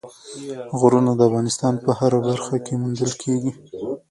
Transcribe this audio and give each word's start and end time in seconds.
غرونه 0.79 1.11
د 1.15 1.21
افغانستان 1.29 1.73
په 1.83 1.91
هره 1.99 2.19
برخه 2.27 2.55
کې 2.65 2.73
موندل 2.81 3.11
کېږي. 3.21 3.51